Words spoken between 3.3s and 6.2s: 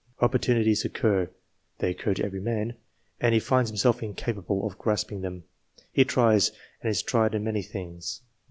he finds himself incapable of grasping them. He